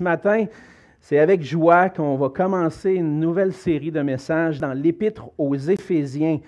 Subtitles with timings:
[0.00, 0.46] ce matin,
[0.98, 6.40] c'est avec joie qu'on va commencer une nouvelle série de messages dans l'Épître aux Éphésiens.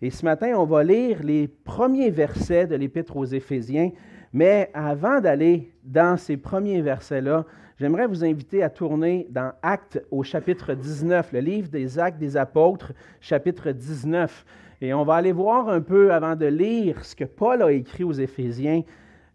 [0.00, 3.90] Et ce matin, on va lire les premiers versets de l'Épître aux Éphésiens.
[4.32, 7.46] Mais avant d'aller dans ces premiers versets-là,
[7.80, 12.36] j'aimerais vous inviter à tourner dans Actes au chapitre 19, le livre des Actes des
[12.36, 14.44] Apôtres, chapitre 19.
[14.82, 18.04] Et on va aller voir un peu, avant de lire ce que Paul a écrit
[18.04, 18.82] aux Éphésiens,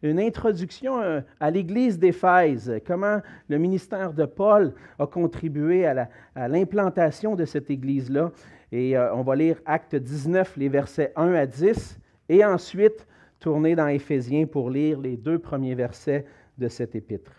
[0.05, 7.35] une introduction euh, à l'Église d'Éphèse, comment le ministère de Paul a contribué à l'implantation
[7.35, 8.31] de cette Église-là.
[8.71, 11.99] Et euh, on va lire Acte 19, les versets 1 à 10,
[12.29, 13.07] et ensuite
[13.39, 16.25] tourner dans Éphésiens pour lire les deux premiers versets
[16.57, 17.31] de cet épître.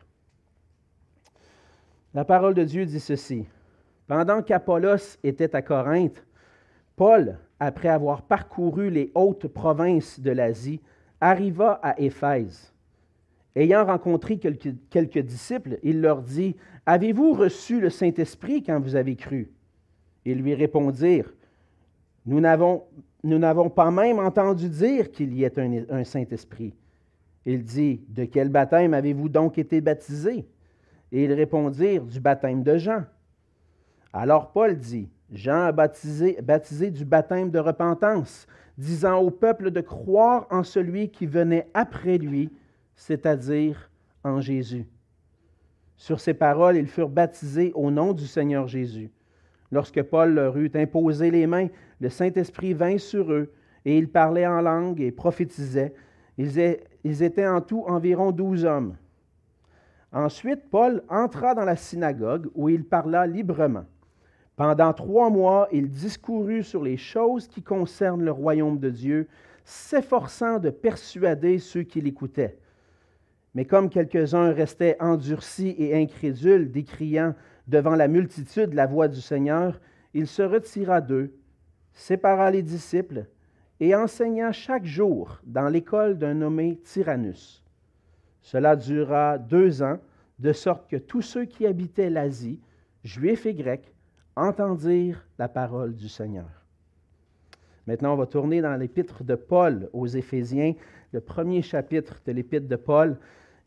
[2.15, 3.47] La parole de Dieu dit ceci.
[4.07, 6.25] Pendant qu'Apollos était à Corinthe,
[6.95, 10.81] Paul, après avoir parcouru les hautes provinces de l'Asie,
[11.21, 12.73] arriva à Éphèse.
[13.55, 19.51] Ayant rencontré quelques, disciples, il leur dit, Avez-vous reçu le Saint-Esprit quand vous avez cru?
[20.25, 21.33] Ils lui répondirent,
[22.27, 26.75] Nous n'avons pas même entendu dire qu'il y ait un, un Saint-Esprit.
[27.47, 30.47] Il dit, De quel baptême avez-vous donc été baptisés
[31.11, 33.05] Et ils répondirent, Du baptême de Jean.
[34.13, 38.47] Alors Paul dit, Jean a baptisé, du baptême de repentance
[38.79, 42.51] disant au peuple de croire en celui qui venait après lui,
[42.95, 43.91] c'est-à-dire
[44.23, 44.87] en Jésus.
[45.97, 49.11] Sur ces paroles, ils furent baptisés au nom du Seigneur Jésus.
[49.73, 51.69] Lorsque Paul leur eut imposé les mains,
[52.01, 53.53] le Saint-Esprit vint sur eux,
[53.85, 55.95] et ils parlaient en langue et prophétisaient.
[56.37, 58.97] Ils étaient en tout environ douze hommes.
[60.13, 63.85] Ensuite, Paul entra dans la synagogue où il parla librement.
[64.57, 69.29] Pendant trois mois, il discourut sur les choses qui concernent le royaume de Dieu,
[69.65, 72.59] s'efforçant de persuader ceux qui l'écoutaient.
[73.55, 77.35] Mais comme quelques-uns restaient endurcis et incrédules, décriant
[77.67, 79.81] devant la multitude la voix du Seigneur,
[80.15, 81.35] il se retira d'eux,
[81.93, 83.27] sépara les disciples
[83.81, 87.63] et enseigna chaque jour dans l'école d'un nommé Tyrannus.
[88.41, 89.99] Cela dura deux ans,
[90.39, 92.61] de sorte que tous ceux qui habitaient l'Asie,
[93.05, 93.96] juifs et grecs,
[94.37, 96.49] entendirent la parole du Seigneur.
[97.87, 100.75] Maintenant, on va tourner dans l'épître de Paul aux Éphésiens,
[101.13, 103.19] le premier chapitre de l'épître de Paul,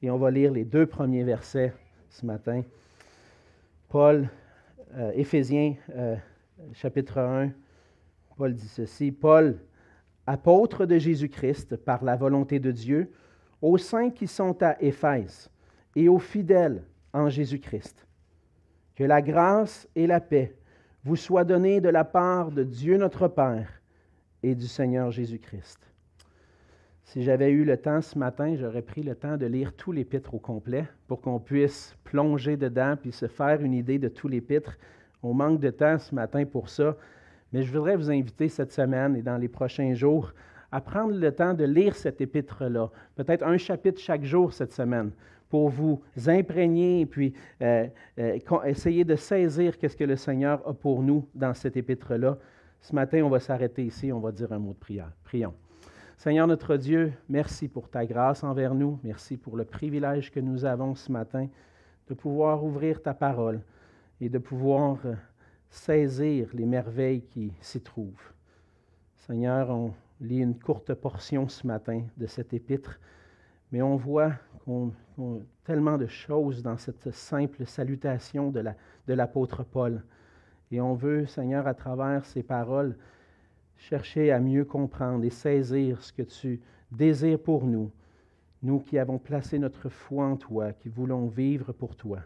[0.02, 1.74] et on va lire les deux premiers versets
[2.10, 2.64] ce matin.
[3.88, 4.30] Paul,
[4.96, 6.16] euh, Éphésiens, euh,
[6.74, 7.52] chapitre 1,
[8.38, 9.58] Paul dit ceci, Paul,
[10.28, 13.12] apôtre de Jésus-Christ par la volonté de Dieu,
[13.62, 15.50] aux saints qui sont à Éphèse
[15.96, 18.06] et aux fidèles en Jésus-Christ.
[18.96, 20.56] Que la grâce et la paix
[21.04, 23.82] vous soit donné de la part de Dieu notre Père
[24.44, 25.80] et du Seigneur Jésus-Christ.
[27.04, 30.34] Si j'avais eu le temps ce matin, j'aurais pris le temps de lire tout l'épître
[30.36, 34.78] au complet pour qu'on puisse plonger dedans puis se faire une idée de tout l'épître.
[35.24, 36.96] On manque de temps ce matin pour ça,
[37.52, 40.34] mais je voudrais vous inviter cette semaine et dans les prochains jours
[40.72, 45.12] à prendre le temps de lire cet épître-là, peut-être un chapitre chaque jour cette semaine,
[45.50, 47.88] pour vous imprégner et puis euh,
[48.20, 52.38] euh, essayer de saisir qu'est-ce que le Seigneur a pour nous dans cet épître-là.
[52.82, 55.12] Ce matin, on va s'arrêter ici, on va dire un mot de prière.
[55.24, 55.54] Prions.
[56.18, 59.00] Seigneur notre Dieu, merci pour ta grâce envers nous.
[59.04, 61.48] Merci pour le privilège que nous avons ce matin
[62.08, 63.62] de pouvoir ouvrir ta parole
[64.22, 65.16] et de pouvoir euh,
[65.70, 68.34] saisir les merveilles qui s'y trouvent.
[69.16, 73.00] Seigneur, on lit une courte portion ce matin de cet épître,
[73.72, 74.34] mais on voit
[74.66, 74.92] qu'on
[75.70, 80.04] tellement de choses dans cette simple salutation de l'apôtre Paul.
[80.72, 82.98] Et on veut, Seigneur, à travers ces paroles,
[83.78, 86.60] chercher à mieux comprendre et saisir ce que tu
[86.92, 87.92] désires pour nous,
[88.64, 92.20] nous qui avons placé notre foi en toi, qui voulons vivre pour toi.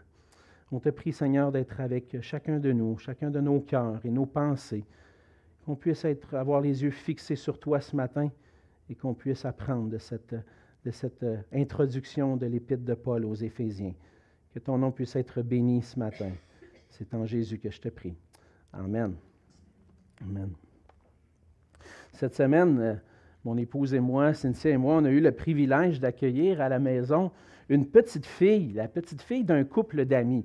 [0.72, 4.26] On te prie, Seigneur, d'être avec chacun de nous, chacun de nos cœurs et nos
[4.26, 4.84] pensées,
[5.64, 8.30] qu'on puisse avoir les yeux fixés sur toi ce matin
[8.88, 10.34] et qu'on puisse apprendre de cette
[10.84, 13.94] de cette euh, introduction de l'épître de Paul aux Éphésiens.
[14.52, 16.30] Que ton nom puisse être béni ce matin.
[16.90, 18.14] C'est en Jésus que je te prie.
[18.72, 19.14] Amen.
[20.22, 20.50] Amen.
[22.12, 22.94] Cette semaine, euh,
[23.44, 26.78] mon épouse et moi, Cynthia et moi, on a eu le privilège d'accueillir à la
[26.78, 27.30] maison
[27.68, 30.44] une petite fille, la petite fille d'un couple d'amis.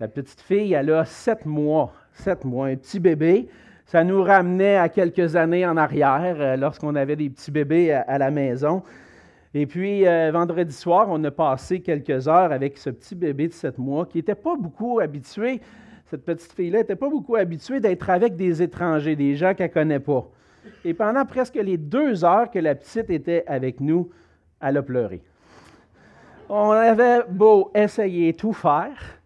[0.00, 3.48] La petite fille, elle a sept mois, sept mois, un petit bébé.
[3.86, 8.18] Ça nous ramenait à quelques années en arrière, euh, lorsqu'on avait des petits bébés à
[8.18, 8.82] la maison.
[9.58, 13.54] Et puis, euh, vendredi soir, on a passé quelques heures avec ce petit bébé de
[13.54, 15.62] 7 mois qui n'était pas beaucoup habitué,
[16.10, 19.72] cette petite fille-là n'était pas beaucoup habituée d'être avec des étrangers, des gens qu'elle ne
[19.72, 20.28] connaît pas.
[20.84, 24.10] Et pendant presque les deux heures que la petite était avec nous,
[24.60, 25.22] elle a pleuré.
[26.50, 29.18] On avait beau essayer tout faire,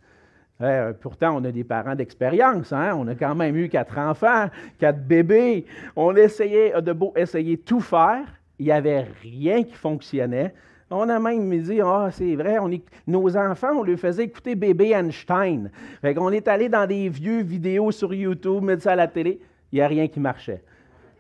[0.63, 2.73] Eh, pourtant, on a des parents d'expérience.
[2.73, 2.95] Hein?
[2.97, 4.47] On a quand même eu quatre enfants,
[4.79, 5.67] quatre bébés.
[5.97, 8.40] On essayait de beau essayer tout faire.
[8.61, 10.53] Il n'y avait rien qui fonctionnait.
[10.91, 12.59] On a même dit, ah, c'est vrai,
[13.07, 15.71] nos enfants, on leur faisait écouter bébé Einstein.
[16.03, 19.41] Fait qu'on est allé dans des vieux vidéos sur YouTube, mettre ça à la télé.
[19.73, 20.63] Il n'y a rien qui marchait.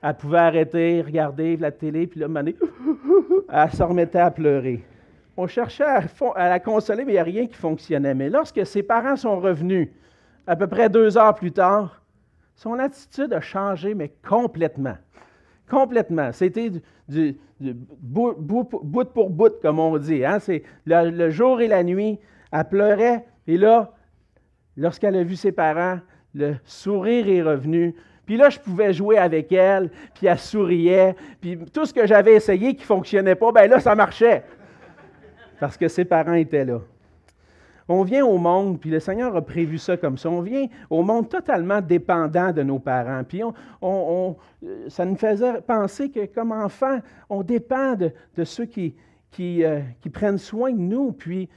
[0.02, 2.26] Elle pouvait arrêter, regarder la télé, puis là,
[3.52, 4.84] elle se remettait à pleurer.
[5.34, 6.02] On cherchait à,
[6.34, 8.14] à la consoler, mais il n'y a rien qui fonctionnait.
[8.14, 9.88] Mais lorsque ses parents sont revenus,
[10.46, 12.02] à peu près deux heures plus tard,
[12.54, 14.96] son attitude a changé, mais complètement.
[15.70, 16.32] Complètement.
[16.32, 16.70] C'était
[17.08, 17.36] du,
[18.00, 20.24] bout, pour bout, comme on dit.
[20.24, 20.38] Hein.
[20.84, 22.18] Le, jour et la nuit.
[22.52, 23.24] Elle pleurait.
[23.46, 23.92] Et là,
[24.76, 26.00] lorsqu'elle a vu ses parents,
[26.34, 27.94] le sourire est revenu.
[28.26, 31.14] Puis là, je pouvais jouer avec elle, puis elle souriait.
[31.40, 34.44] Puis tout ce que j'avais essayé qui ne fonctionnait pas, ben là, ça marchait.
[35.60, 36.80] Parce que ses parents étaient là.
[37.92, 40.30] On vient au monde, puis le Seigneur a prévu ça comme ça.
[40.30, 43.24] On vient au monde totalement dépendant de nos parents.
[43.24, 43.42] Puis
[43.82, 44.36] on,
[44.86, 48.12] ça nous faisait penser que comme enfants, on dépend de,
[48.44, 48.94] ceux qui,
[49.40, 51.10] euh, qui, prennent soin de nous.
[51.10, 51.48] Puis,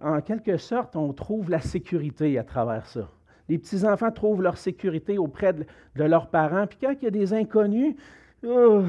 [0.00, 3.10] en quelque sorte, on trouve la sécurité à travers ça.
[3.48, 5.66] Les petits-enfants trouvent leur sécurité auprès de,
[5.96, 6.68] leurs parents.
[6.68, 7.96] Puis quand il y a des inconnus,
[8.46, 8.84] oh,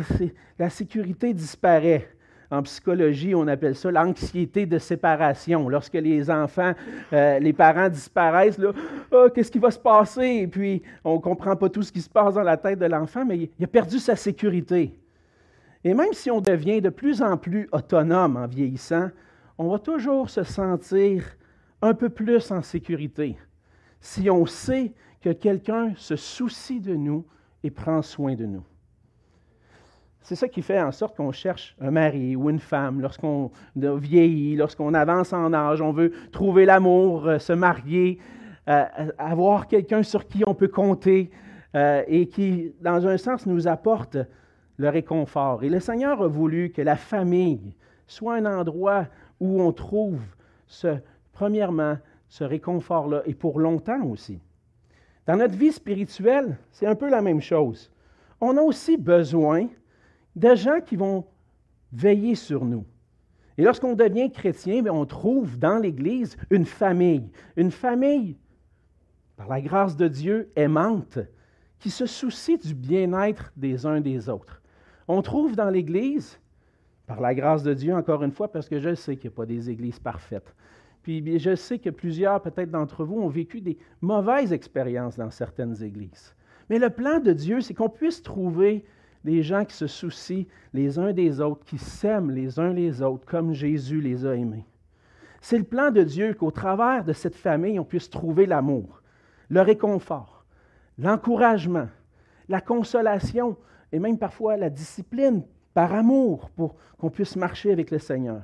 [0.59, 2.07] la sécurité disparaît.
[2.49, 5.67] En psychologie, on appelle ça l'anxiété de séparation.
[5.67, 6.73] Lorsque les enfants,
[7.11, 8.59] euh, les parents disparaissent,
[9.11, 10.39] oh, qu'est-ce qui va se passer?
[10.43, 12.85] Et puis, on ne comprend pas tout ce qui se passe dans la tête de
[12.85, 14.97] l'enfant, mais il a perdu sa sécurité.
[15.83, 19.09] Et même si on devient de plus en plus autonome en vieillissant,
[19.57, 21.23] on va toujours se sentir
[21.81, 23.37] un peu plus en sécurité
[23.99, 27.25] si on sait que quelqu'un se soucie de nous
[27.63, 28.63] et prend soin de nous.
[30.21, 34.55] C'est ça qui fait en sorte qu'on cherche un mari ou une femme lorsqu'on vieillit,
[34.55, 38.19] lorsqu'on avance en âge, on veut trouver l'amour, euh, se marier,
[38.67, 38.85] euh,
[39.17, 41.31] avoir quelqu'un sur qui on peut compter
[41.75, 44.17] euh, et qui, dans un sens, nous apporte
[44.75, 45.63] le réconfort.
[45.63, 47.73] Et le Seigneur a voulu que la famille
[48.07, 49.07] soit un endroit
[49.39, 50.19] où on trouve,
[50.65, 50.97] ce,
[51.31, 51.97] premièrement,
[52.27, 54.39] ce réconfort-là, et pour longtemps aussi.
[55.25, 57.91] Dans notre vie spirituelle, c'est un peu la même chose.
[58.39, 59.67] On a aussi besoin
[60.37, 61.25] de gens qui vont
[61.91, 62.85] veiller sur nous.
[63.57, 68.37] Et lorsqu'on devient chrétien, on trouve dans l'Église une famille, une famille,
[69.35, 71.19] par la grâce de Dieu, aimante,
[71.79, 74.61] qui se soucie du bien-être des uns des autres.
[75.07, 76.39] On trouve dans l'Église,
[77.07, 79.37] par la grâce de Dieu, encore une fois, parce que je sais qu'il n'y a
[79.37, 80.53] pas des églises parfaites.
[81.01, 85.81] Puis je sais que plusieurs, peut-être d'entre vous, ont vécu des mauvaises expériences dans certaines
[85.81, 86.35] églises.
[86.69, 88.83] Mais le plan de Dieu, c'est qu'on puisse trouver
[89.27, 93.25] des gens qui se soucient les uns des autres, qui s'aiment les uns les autres
[93.25, 94.65] comme Jésus les a aimés.
[95.41, 99.01] C'est le plan de Dieu qu'au travers de cette famille, on puisse trouver l'amour,
[99.49, 100.45] le réconfort,
[100.97, 101.89] l'encouragement,
[102.47, 103.57] la consolation
[103.91, 105.43] et même parfois la discipline
[105.73, 108.43] par amour pour qu'on puisse marcher avec le Seigneur.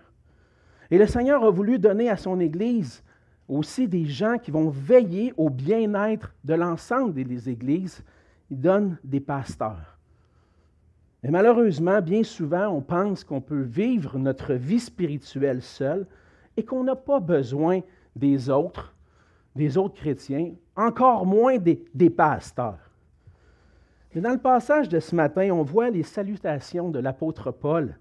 [0.91, 3.05] Et le Seigneur a voulu donner à son Église
[3.47, 8.03] aussi des gens qui vont veiller au bien-être de l'ensemble des églises.
[8.51, 9.92] Il donne des pasteurs.
[11.23, 16.05] Mais malheureusement, bien souvent, on pense qu'on peut vivre notre vie spirituelle seul
[16.57, 17.79] et qu'on n'a pas besoin
[18.15, 18.93] des autres,
[19.55, 22.91] des autres chrétiens, encore moins des, pasteurs.
[24.13, 27.97] Mais dans le passage de ce matin, on voit les salutations de l'apôtre Paul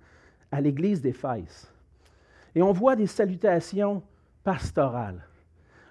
[0.51, 1.71] à l'église d'Éphèse.
[2.55, 4.03] Et on voit des salutations
[4.43, 5.25] pastorales.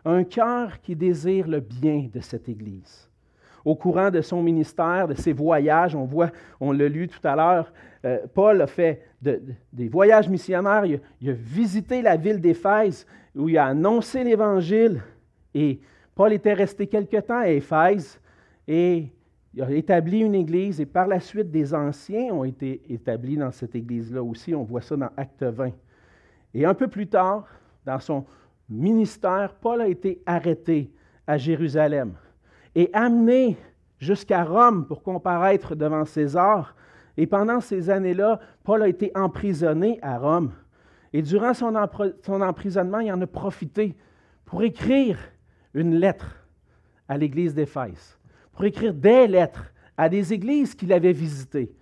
[0.03, 3.10] Un cœur qui désire le bien de cette église
[3.65, 5.95] au courant de son ministère, de ses voyages.
[5.95, 7.71] On voit, on l'a lu tout à l'heure,
[8.05, 10.85] euh, Paul a fait des voyages missionnaires.
[10.85, 15.01] Il a, visité la ville d'Éphèse où il a annoncé l'Évangile.
[15.53, 15.79] Et
[16.15, 18.19] Paul était resté quelque temps à Éphèse
[18.67, 19.07] et
[19.53, 20.81] il a établi une église.
[20.81, 24.55] Et par la suite, des anciens ont été établis dans cette église-là aussi.
[24.55, 25.71] On voit ça dans Acte 20.
[26.53, 27.47] Et un peu plus tard,
[27.85, 28.25] dans son
[28.69, 30.91] ministère, Paul a été arrêté
[31.27, 32.13] à Jérusalem
[32.75, 33.57] et amené
[33.99, 36.75] jusqu'à Rome pour comparaître devant César.
[37.17, 40.51] Et pendant ces années-là, Paul a été emprisonné à Rome.
[41.13, 43.95] Et durant son, emprisonnement, il en a profité
[44.45, 45.19] pour écrire
[45.73, 46.37] une lettre
[47.07, 48.17] à l'église d'Éphèse,
[48.53, 51.73] pour écrire des lettres à des églises qu'il avait visitées,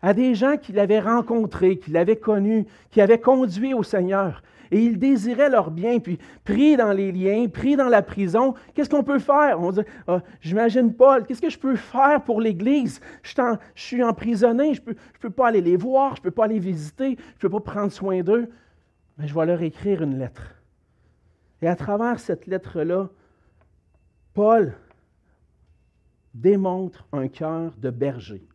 [0.00, 4.42] à des gens qu'il avait rencontrés, qu'il avait connus, qui avaient conduit au Seigneur.
[4.70, 8.54] Et il désirait leur bien, puis pris dans les liens, pris dans la prison.
[8.74, 9.60] Qu'est-ce qu'on peut faire?
[9.60, 13.00] On dit, ah, j'imagine Paul, qu'est-ce que je peux faire pour l'Église?
[13.22, 13.34] Je,
[13.74, 17.16] suis emprisonné, je ne peux pas aller les voir, je ne peux pas les visiter,
[17.16, 18.48] je ne peux pas prendre soin d'eux.
[19.16, 20.54] Mais je vais leur écrire une lettre.
[21.60, 23.08] Et à travers cette lettre-là,
[24.34, 24.74] Paul
[26.34, 28.46] démontre un cœur de berger,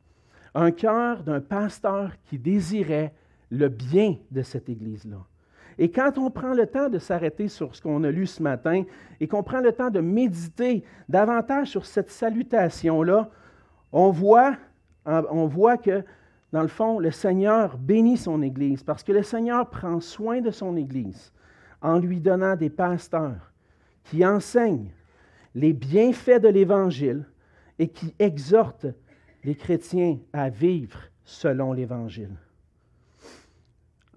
[0.55, 3.13] un cœur d'un pasteur qui désirait
[3.49, 5.25] le bien de cette Église-là.
[5.77, 8.83] Et quand on prend le temps de s'arrêter sur ce qu'on a lu ce matin
[9.19, 13.29] et qu'on prend le temps de méditer davantage sur cette salutation-là,
[13.91, 14.55] on voit,
[15.05, 16.03] on voit que,
[16.51, 20.51] dans le fond, le Seigneur bénit son Église parce que le Seigneur prend soin de
[20.51, 21.33] son Église
[21.81, 23.51] en lui donnant des pasteurs
[24.03, 24.91] qui enseignent
[25.55, 27.25] les bienfaits de l'Évangile
[27.79, 28.87] et qui exhortent
[29.43, 32.35] les chrétiens à vivre selon l'Évangile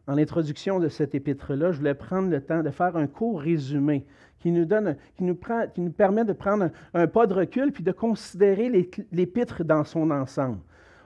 [0.07, 4.07] en introduction de cet épître-là, je voulais prendre le temps de faire un court résumé
[4.39, 7.73] qui nous, donne, qui nous, prend, qui nous permet de prendre un, pas de recul
[7.73, 8.69] puis de considérer
[9.11, 10.59] l'épître dans son ensemble.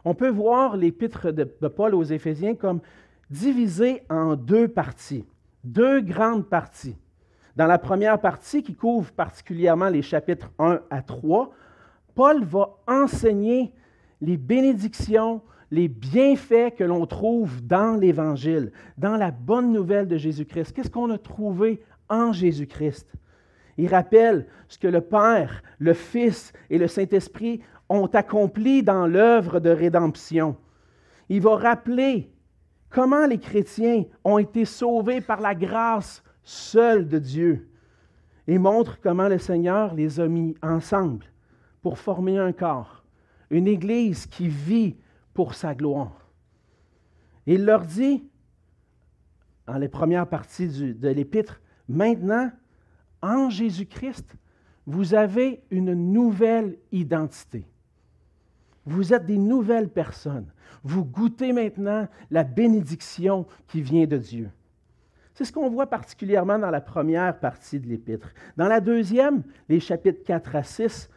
[0.05, 2.81] On peut voir l'épître de, de Paul aux Éphésiens comme
[3.31, 5.25] divisé en deux parties,
[5.65, 6.97] deux grandes parties.
[7.57, 11.51] Dans la première partie, qui couvre particulièrement les chapitres 1 à 3,
[12.15, 13.73] Paul va enseigner
[14.21, 20.73] les bénédictions, les bienfaits que l'on trouve dans l'Évangile, dans la bonne nouvelle de Jésus-Christ.
[20.73, 23.07] Qu'est-ce qu'on a trouvé en Jésus-Christ?
[23.77, 29.61] Il rappelle ce que le Père, le Fils et le Saint-Esprit ont accompli dans l'œuvre
[29.61, 30.57] de rédemption.
[31.29, 32.31] Il va rappeler
[32.91, 37.69] comment les chrétiens ont été sauvés par la grâce seule de Dieu
[38.49, 41.27] et montre comment le Seigneur les a mis ensemble
[41.83, 43.05] pour former un corps,
[43.51, 44.97] une Église qui vit
[45.35, 46.31] pour sa gloire.
[47.47, 48.25] Il leur dit,
[49.67, 52.51] dans les premières parties de l'épître, maintenant,
[53.23, 54.37] en Jésus-Christ,
[54.87, 57.67] vous avez une nouvelle identité.
[58.87, 60.51] Vous êtes des nouvelles personnes.
[60.83, 64.51] Vous goûtez maintenant la bénédiction qui vient de Dieu.
[65.35, 68.33] C'est ce qu'on voit particulièrement dans la première partie de l'épître.
[68.57, 71.09] Dans la deuxième, les chapitres 4 à 6,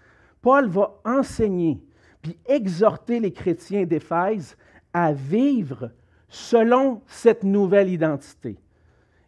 [0.42, 1.82] Paul va enseigner
[2.24, 4.58] puis exhorter les chrétiens d'Éphèse
[4.94, 5.92] à vivre
[6.30, 8.58] selon cette nouvelle identité.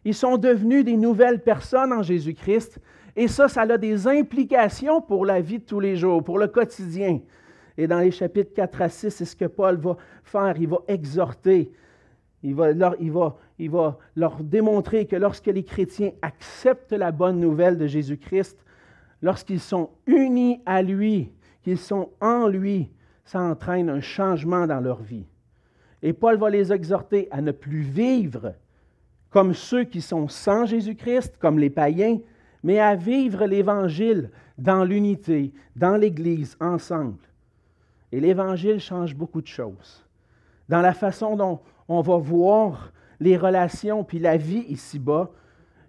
[0.04, 2.80] Ils sont devenus des nouvelles personnes en Jésus-Christ
[3.14, 6.48] et ça, ça a des implications pour la vie de tous les jours, pour le
[6.48, 7.20] quotidien.
[7.78, 10.54] Et dans les chapitres 4 à 6, c'est ce que Paul va faire.
[10.58, 11.70] Il va exhorter,
[12.42, 12.96] il va, leur,
[14.16, 18.58] leur démontrer que lorsque les chrétiens acceptent la bonne nouvelle de Jésus-Christ,
[19.22, 21.32] lorsqu'ils sont unis à lui,
[21.66, 22.88] qu'ils sont en lui,
[23.24, 25.26] ça entraîne un changement dans leur vie.
[26.00, 28.54] Et Paul va les exhorter à ne plus vivre
[29.30, 32.18] comme ceux qui sont sans Jésus-Christ, comme les païens,
[32.62, 37.18] mais à vivre l'Évangile dans l'unité, dans l'Église, ensemble.
[38.12, 40.04] Et l'Évangile change beaucoup de choses.
[40.68, 41.58] Dans la façon dont
[41.88, 45.32] on va voir les relations puis la vie ici-bas.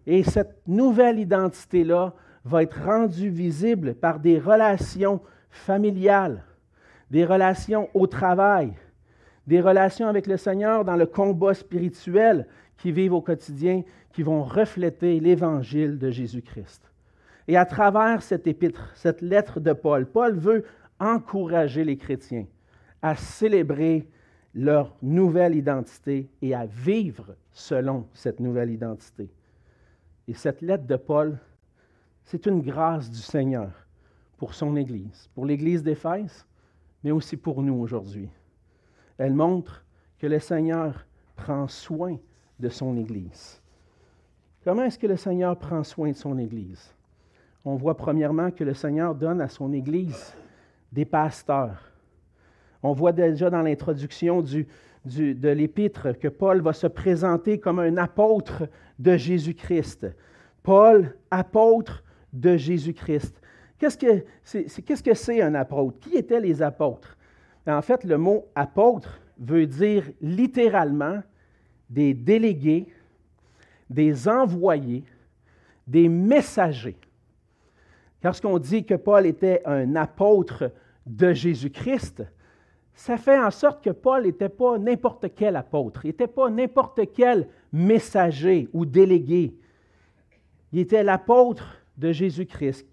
[0.07, 2.15] Et cette nouvelle identité-là
[2.45, 6.43] va être rendue visible par des relations familiales,
[7.11, 8.73] des relations au travail,
[9.45, 14.43] des relations avec le Seigneur dans le combat spirituel qui vivent au quotidien, qui vont
[14.43, 16.91] refléter l'évangile de Jésus-Christ.
[17.47, 20.65] Et à travers cette épître, cette lettre de Paul, Paul veut
[20.99, 22.45] encourager les chrétiens
[23.01, 24.09] à célébrer
[24.53, 29.29] leur nouvelle identité et à vivre selon cette nouvelle identité.
[30.27, 31.37] Et cette lettre de Paul,
[32.23, 33.86] c'est une grâce du Seigneur
[34.37, 36.45] pour son Église, pour l'Église d'Éphèse,
[37.03, 38.29] mais aussi pour nous aujourd'hui.
[39.17, 39.83] Elle montre
[40.19, 42.17] que le Seigneur prend soin
[42.59, 43.61] de son Église.
[44.63, 46.93] Comment est-ce que le Seigneur prend soin de son Église?
[47.63, 50.35] On voit premièrement que le Seigneur donne à son Église
[50.91, 51.91] des pasteurs.
[52.83, 54.67] On voit déjà dans l'introduction du,
[55.05, 58.67] de l'épître que Paul va se présenter comme un apôtre
[58.99, 60.07] de Jésus-Christ.
[60.63, 62.03] Paul, apôtre
[62.33, 63.41] de Jésus-Christ.
[63.77, 65.99] Qu'est-ce que c'est, un apôtre?
[65.99, 67.15] Qui étaient les apôtres?
[67.67, 71.21] En fait, le mot apôtre veut dire littéralement
[71.89, 72.87] des délégués,
[73.89, 75.03] des envoyés,
[75.85, 76.97] des messagers.
[78.23, 80.71] Lorsqu'on dit que Paul était un apôtre
[81.05, 82.23] de Jésus-Christ,
[82.93, 87.01] ça fait en sorte que Paul n'était pas n'importe quel apôtre, il n'était pas n'importe
[87.13, 89.55] quel messager ou délégué.
[90.73, 92.87] Il était l'apôtre de Jésus-Christ.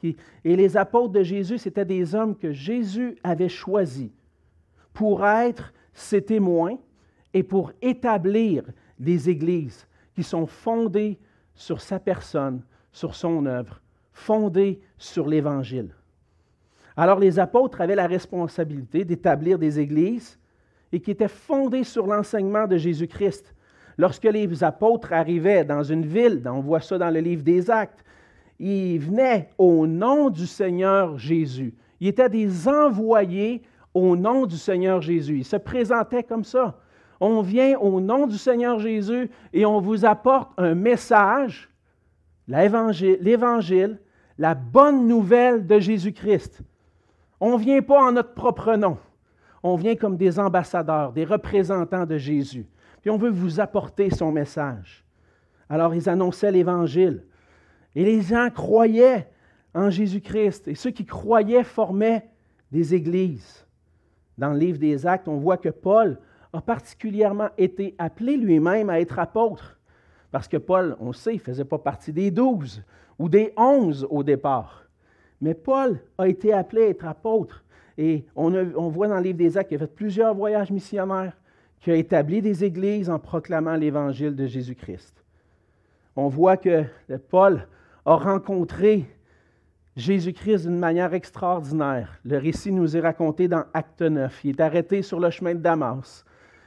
[0.45, 4.11] Et les apôtres de Jésus, c'étaient des hommes que Jésus avait choisis
[4.93, 6.79] pour être ses témoins
[7.33, 8.65] et pour établir
[8.99, 11.19] des églises qui sont fondées
[11.55, 13.81] sur sa personne, sur son œuvre,
[14.13, 15.95] fondées sur l'Évangile.
[16.97, 20.39] Alors les apôtres avaient la responsabilité d'établir des églises
[20.93, 23.53] et qui étaient fondées sur l'enseignement de Jésus-Christ.
[23.99, 28.05] Lorsque les apôtres arrivaient dans une ville, on voit ça dans le livre des Actes,
[28.59, 31.75] ils venaient au nom du Seigneur Jésus.
[32.01, 35.39] Ils étaient des envoyés au nom du Seigneur Jésus.
[35.39, 36.79] Ils se présentaient comme ça.
[37.21, 41.71] On vient au nom du Seigneur Jésus et on vous apporte un message,
[42.49, 44.01] l'Évangile,
[44.37, 46.61] la bonne nouvelle de Jésus-Christ.
[47.41, 48.99] On ne vient pas en notre propre nom.
[49.63, 52.67] On vient comme des ambassadeurs, des représentants de Jésus.
[53.01, 55.05] Puis on veut vous apporter son message.
[55.69, 57.25] Alors ils annonçaient l'Évangile.
[57.95, 59.29] Et les gens croyaient
[59.75, 60.69] en Jésus-Christ.
[60.69, 62.29] Et ceux qui croyaient formaient
[62.71, 63.67] des églises.
[64.37, 66.19] Dans le livre des Actes, on voit que Paul
[66.53, 69.79] a particulièrement été appelé lui-même à être apôtre.
[70.31, 72.83] Parce que Paul, on sait, il ne faisait pas partie des douze
[73.19, 74.85] ou des onze au départ.
[75.41, 77.65] Mais Paul a été appelé à être apôtre.
[77.97, 81.37] Et on, on voit dans le livre des Actes qu'il a fait plusieurs voyages missionnaires,
[81.81, 85.23] qu'il a établi des églises en proclamant l'évangile de Jésus-Christ.
[86.17, 86.85] On voit que
[87.31, 87.69] Paul
[88.07, 89.07] a rencontré
[89.97, 92.19] Jésus-Christ d'une manière extraordinaire.
[92.25, 94.41] Le récit nous est raconté dans Acte 9.
[94.45, 96.25] Il est arrêté sur le chemin de Damas.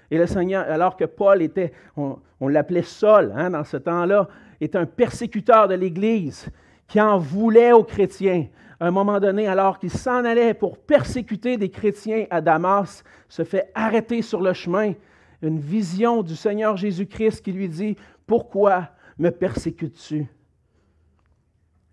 [0.10, 4.30] Et le Seigneur, alors que Paul était, on, l'appelait Saul hein, dans ce temps-là,
[4.62, 6.48] est un persécuteur de l'Église
[6.88, 8.48] qui en voulait aux chrétiens.
[8.80, 13.44] À un moment donné, alors qu'il s'en allait pour persécuter des chrétiens à Damas, se
[13.44, 14.94] fait arrêter sur le chemin.
[15.42, 18.90] Une vision du Seigneur Jésus-Christ qui lui dit, Pourquoi
[19.20, 20.28] me persécutes-tu?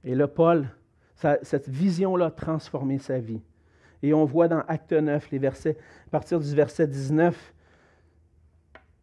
[0.05, 0.69] Et là, Paul,
[1.43, 3.41] cette vision-là a transformé sa vie.
[4.03, 7.55] Et on voit dans Acte 9, les versets, à partir du verset 19,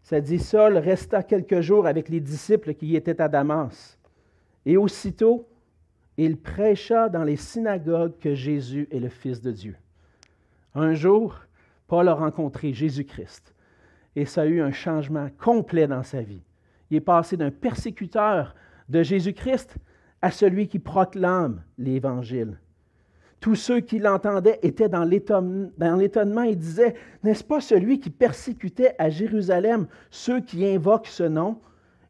[0.04, 3.98] ça dit Saul resta quelques jours avec les disciples qui étaient à Damas.
[4.66, 5.48] Et aussitôt,
[6.18, 9.76] il prêcha dans les synagogues que Jésus est le Fils de Dieu.
[10.76, 11.40] Un jour,
[11.88, 13.56] Paul a rencontré Jésus-Christ
[14.16, 16.44] et ça a eu un changement complet dans sa vie.
[16.90, 18.54] Il est passé d'un persécuteur
[18.90, 19.78] de Jésus-Christ
[20.22, 22.60] à celui qui proclame l'Évangile.
[23.40, 29.10] Tous ceux qui l'entendaient étaient dans l'étonnement et disaient, N'est-ce pas celui qui persécutait à
[29.10, 31.60] Jérusalem ceux qui invoquent ce nom?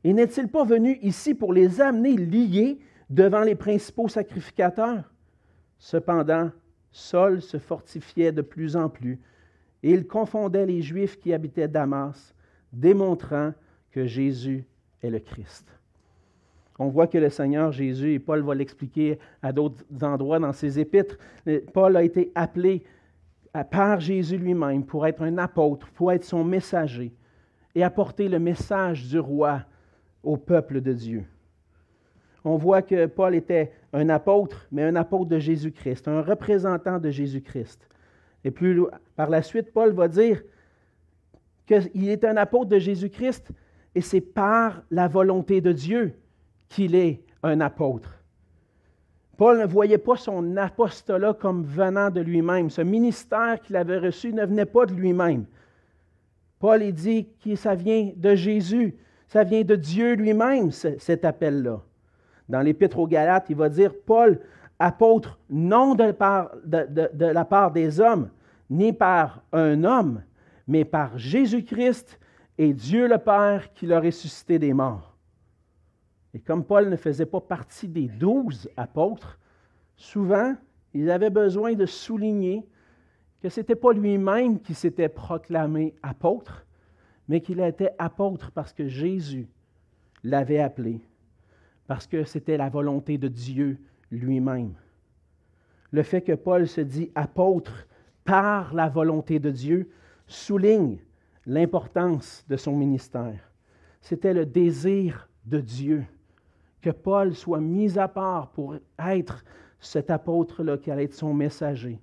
[0.04, 5.10] Et n'est-il pas venu ici pour les amener liés devant les principaux sacrificateurs?
[5.78, 6.52] Cependant,
[6.92, 9.20] Saul se fortifiait de plus en plus
[9.84, 12.36] et il confondait les Juifs qui habitaient Damas,
[12.72, 13.54] démontrant
[13.92, 14.66] que Jésus
[15.02, 15.66] est le Christ.
[16.82, 20.80] On voit que le Seigneur Jésus, et Paul va l'expliquer à d'autres endroits dans ses
[20.80, 21.16] épîtres,
[21.74, 22.84] Paul a été appelé
[23.70, 27.14] par Jésus lui-même pour être un apôtre, pour être son messager
[27.76, 29.62] et apporter le message du roi
[30.24, 31.24] au peuple de Dieu.
[32.44, 37.12] On voit que Paul était un apôtre, mais un apôtre de Jésus-Christ, un représentant de
[37.12, 37.88] Jésus-Christ.
[38.44, 38.82] Et plus
[39.16, 40.42] par la suite, Paul va dire
[41.68, 43.52] qu'il est un apôtre de Jésus-Christ
[43.94, 46.16] et c'est par la volonté de Dieu
[46.72, 48.18] qu'il est un apôtre.
[49.38, 52.70] Paul ne voyait pas son apostolat comme venant de lui-même.
[52.70, 55.46] Ce ministère qu'il avait reçu ne venait pas de lui-même.
[56.60, 58.96] Paul il dit que ça vient de Jésus,
[59.28, 61.82] ça vient de Dieu lui-même, cet appel-là.
[62.48, 64.40] Dans l'Épître aux Galates, il va dire Paul,
[64.78, 66.14] apôtre, non de,
[66.64, 68.30] de la part des hommes,
[68.70, 70.22] ni par un homme,
[70.68, 72.20] mais par Jésus-Christ
[72.58, 75.11] et Dieu le Père qui l'a ressuscité des morts.
[76.34, 79.40] Et comme Paul ne faisait pas partie des douze apôtres,
[79.96, 80.56] souvent,
[80.94, 82.66] il avait besoin de souligner
[83.42, 86.66] que ce n'était pas lui-même qui s'était proclamé apôtre,
[87.28, 89.48] mais qu'il était apôtre parce que Jésus
[90.24, 91.02] l'avait appelé,
[91.88, 93.80] parce que c'était la volonté de Dieu
[94.12, 94.74] lui-même.
[95.92, 97.88] Le fait que Paul se dit apôtre
[98.24, 99.90] par la volonté de Dieu
[100.28, 101.00] souligne
[101.46, 103.52] l'importance de son ministère.
[104.00, 106.06] C'était le désir de Dieu
[106.82, 109.44] que Paul soit mis à part pour être
[109.80, 112.00] cet apôtre-là qui allait être son messager.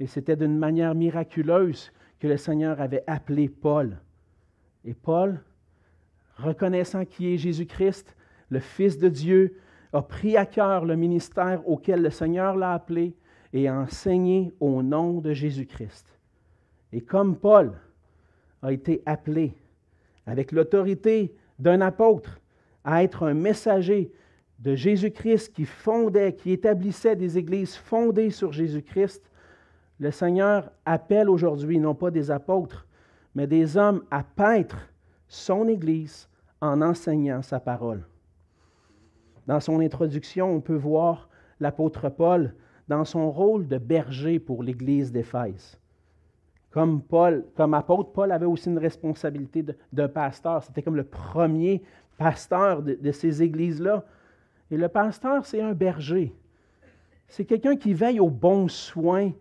[0.00, 3.98] Et c'était d'une manière miraculeuse que le Seigneur avait appelé Paul.
[4.84, 5.42] Et Paul,
[6.36, 8.16] reconnaissant qui est Jésus-Christ,
[8.50, 9.58] le Fils de Dieu,
[9.92, 13.14] a pris à cœur le ministère auquel le Seigneur l'a appelé
[13.52, 16.18] et a enseigné au nom de Jésus-Christ.
[16.92, 17.72] Et comme Paul
[18.62, 19.54] a été appelé
[20.26, 22.40] avec l'autorité d'un apôtre,
[22.86, 24.10] à être un messager
[24.60, 29.22] de Jésus-Christ qui fondait, qui établissait des églises fondées sur Jésus-Christ,
[29.98, 32.86] le Seigneur appelle aujourd'hui non pas des apôtres,
[33.34, 34.78] mais des hommes à paître
[35.28, 36.28] son Église
[36.60, 38.06] en enseignant sa parole.
[39.46, 41.28] Dans son introduction, on peut voir
[41.60, 42.54] l'apôtre Paul
[42.88, 45.78] dans son rôle de berger pour l'Église d'Éphèse.
[46.70, 50.62] Comme Paul, comme apôtre, Paul avait aussi une responsabilité de, de pasteur.
[50.62, 51.82] C'était comme le premier
[52.16, 54.04] pasteur de, ces églises-là.
[54.70, 56.34] Et le pasteur, c'est un berger.
[57.28, 59.32] C'est quelqu'un qui veille aux bons soins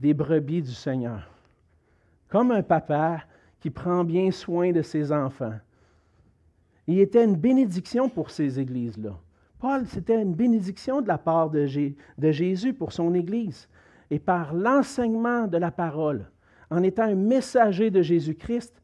[0.00, 1.30] des brebis du Seigneur.
[2.28, 3.22] Comme un papa
[3.60, 5.58] qui prend bien soin de ses enfants.
[6.86, 9.18] Il était une bénédiction pour ces églises-là.
[9.58, 13.68] Paul, c'était une bénédiction de la part de, Jésus pour son Église.
[14.10, 16.30] Et par l'enseignement de la parole,
[16.70, 18.80] en étant un messager de Jésus-Christ,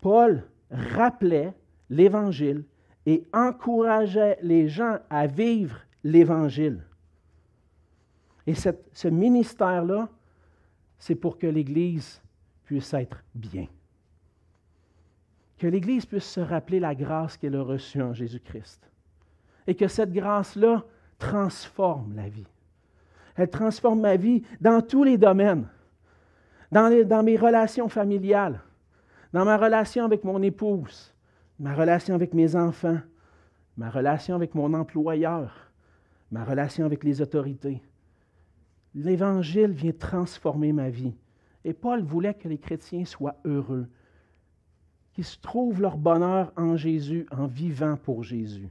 [0.00, 1.54] Paul rappelait
[1.90, 2.64] l'Évangile
[3.06, 6.82] et encourageait les gens à vivre l'Évangile.
[8.46, 10.08] Et ce ministère-là,
[10.98, 12.20] c'est pour que l'Église
[12.64, 13.66] puisse être bien.
[15.58, 18.90] Que l'Église puisse se rappeler la grâce qu'elle a reçue en Jésus-Christ.
[19.66, 20.84] Et que cette grâce-là
[21.18, 22.46] transforme la vie.
[23.36, 25.68] Elle transforme ma vie dans tous les domaines.
[26.72, 28.60] Dans, dans mes relations familiales,
[29.32, 31.14] dans ma relation avec mon épouse,
[31.58, 32.98] ma relation avec mes enfants,
[33.76, 35.70] ma relation avec mon employeur,
[36.30, 37.82] ma relation avec les autorités.
[38.94, 41.14] L'Évangile vient transformer ma vie.
[41.64, 43.86] Et Paul voulait que les chrétiens soient heureux,
[45.12, 48.68] qu'ils trouvent leur bonheur en Jésus, en vivant pour Jésus.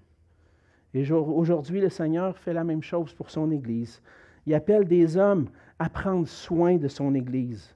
[0.93, 4.01] Et aujourd'hui, le Seigneur fait la même chose pour son Église.
[4.45, 7.75] Il appelle des hommes à prendre soin de son Église.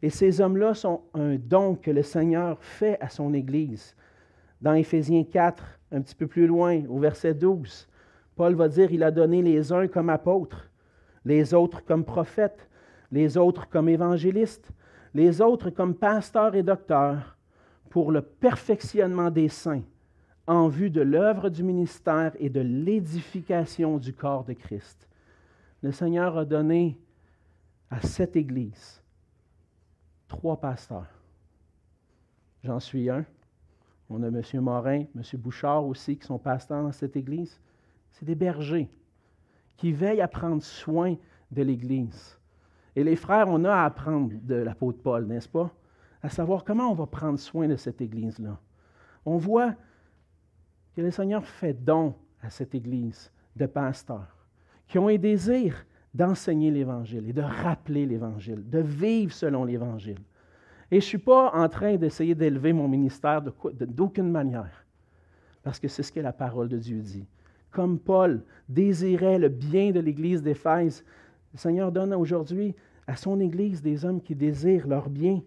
[0.00, 3.94] Et ces hommes-là sont un don que le Seigneur fait à son Église.
[4.64, 7.86] Dans Éphésiens 4, un petit peu plus loin, au verset 12,
[8.34, 10.70] Paul va dire, il a donné les uns comme apôtres,
[11.26, 12.66] les autres comme prophètes,
[13.12, 14.70] les autres comme évangélistes,
[15.12, 17.36] les autres comme pasteurs et docteurs,
[17.90, 19.82] pour le perfectionnement des saints,
[20.46, 25.10] en vue de l'œuvre du ministère et de l'édification du corps de Christ.
[25.82, 26.98] Le Seigneur a donné
[27.90, 29.02] à cette Église
[30.26, 31.20] trois pasteurs.
[32.62, 33.26] J'en suis un.
[34.10, 34.42] On a M.
[34.60, 35.22] Morin, M.
[35.38, 37.60] Bouchard aussi, qui sont pasteurs dans cette Église.
[38.12, 38.88] C'est des bergers
[39.76, 41.16] qui veillent à prendre soin
[41.50, 42.38] de l'Église.
[42.96, 45.70] Et les frères, on a à apprendre de l'apôtre Paul, n'est-ce pas?
[46.22, 48.58] À savoir comment on va prendre soin de cette Église-là.
[49.26, 49.74] On voit
[50.94, 54.46] que le Seigneur fait don à cette Église de pasteurs
[54.86, 60.20] qui ont un désir d'enseigner l'Évangile et de rappeler l'Évangile, de vivre selon l'Évangile.
[60.94, 64.86] Et je ne suis pas en train d'essayer d'élever mon ministère d'aucune manière,
[65.64, 67.26] parce que c'est ce que la parole de Dieu dit.
[67.72, 71.04] Comme Paul désirait le bien de l'Église d'Éphèse,
[71.52, 72.76] le Seigneur donne aujourd'hui
[73.08, 75.42] à son Église des hommes qui désirent leur bien.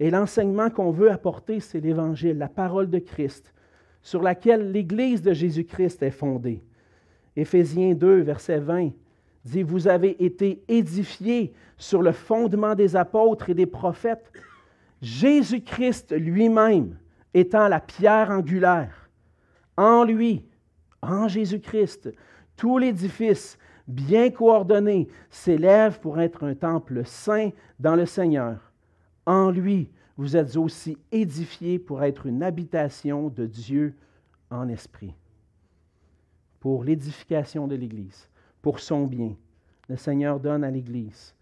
[0.00, 3.52] Et l'enseignement qu'on veut apporter, c'est l'Évangile, la parole de Christ,
[4.00, 6.62] sur laquelle l'Église de Jésus-Christ est fondée.
[7.36, 8.92] Éphésiens 2, verset 20
[9.44, 14.32] dit, Vous avez été édifiés sur le fondement des apôtres et des prophètes,
[15.00, 16.98] Jésus-Christ lui-même
[17.34, 19.10] étant la pierre angulaire.
[19.76, 20.44] En lui,
[21.02, 22.12] en Jésus-Christ,
[22.56, 28.72] tout l'édifice bien coordonné s'élève pour être un temple saint dans le Seigneur.
[29.24, 33.94] En lui, vous êtes aussi édifiés pour être une habitation de Dieu
[34.50, 35.14] en esprit.
[36.58, 38.28] Pour l'édification de l'Église,
[38.60, 39.36] pour son bien,
[39.88, 41.34] le Seigneur donne à l'Église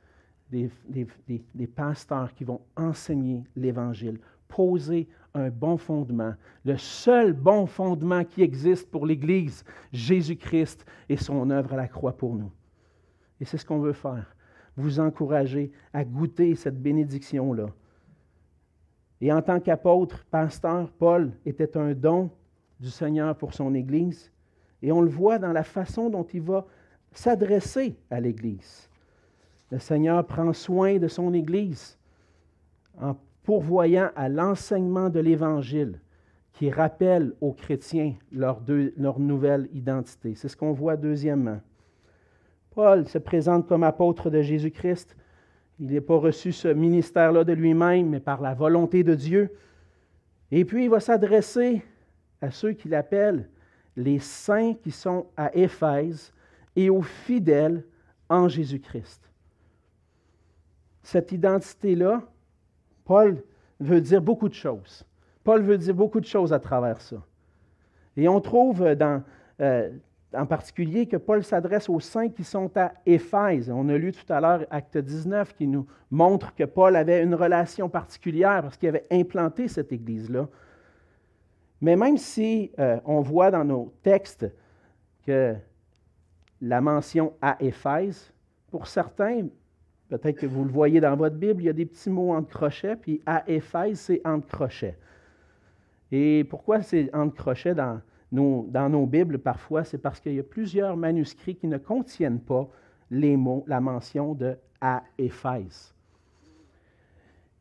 [0.50, 8.42] des, pasteurs qui vont enseigner l'Évangile, poser un bon fondement, le seul bon fondement qui
[8.42, 12.50] existe pour l'Église, Jésus-Christ et son œuvre à la croix pour nous.
[13.40, 14.34] Et c'est ce qu'on veut faire,
[14.76, 17.66] vous encourager à goûter cette bénédiction-là.
[19.20, 22.30] Et en tant qu'apôtre, pasteur, Paul était un don
[22.78, 24.30] du Seigneur pour son Église.
[24.82, 26.66] Et on le voit dans la façon dont il va
[27.12, 28.90] s'adresser à l'Église.
[29.70, 31.98] Le Seigneur prend soin de son Église
[33.00, 36.00] en pourvoyant à l'enseignement de l'Évangile
[36.52, 38.60] qui rappelle aux chrétiens leur,
[39.18, 40.34] nouvelle identité.
[40.34, 41.60] C'est ce qu'on voit deuxièmement.
[42.74, 45.16] Paul se présente comme apôtre de Jésus-Christ.
[45.78, 49.50] Il n'est pas reçu ce ministère-là de lui-même, mais par la volonté de Dieu.
[50.50, 51.82] Et puis il va s'adresser
[52.40, 53.48] à ceux qu'il appelle
[53.96, 56.32] les saints qui sont à Éphèse
[56.74, 57.84] et aux fidèles
[58.28, 59.25] en Jésus-Christ.
[61.06, 62.20] Cette identité-là,
[63.04, 63.40] Paul
[63.78, 65.04] veut dire beaucoup de choses.
[65.44, 67.22] Paul veut dire beaucoup de choses à travers ça.
[68.16, 69.90] Et on trouve euh,
[70.34, 73.70] en particulier que Paul s'adresse aux saints qui sont à Éphèse.
[73.70, 77.36] On a lu tout à l'heure Acte 19 qui nous montre que Paul avait une
[77.36, 80.48] relation particulière parce qu'il avait implanté cette église-là.
[81.82, 84.52] Mais même si euh, on voit dans nos textes
[85.24, 85.54] que
[86.60, 88.32] la mention à Éphèse,
[88.72, 89.46] pour certains,
[90.08, 92.48] peut-être que vous le voyez dans votre Bible, il y a des petits mots entre
[92.48, 94.96] crochets, puis à Éphèse, c'est entre crochets.
[96.12, 98.00] Et pourquoi c'est entre crochets dans,
[98.32, 102.68] dans nos Bibles parfois, c'est parce qu'il y a plusieurs manuscrits qui ne contiennent pas
[103.10, 105.94] les mots, la mention de à Éphèse.